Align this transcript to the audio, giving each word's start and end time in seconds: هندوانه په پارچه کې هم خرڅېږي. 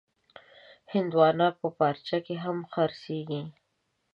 هندوانه 0.93 1.47
په 1.59 1.67
پارچه 1.77 2.17
کې 2.25 2.35
هم 2.43 2.57
خرڅېږي. 2.73 3.43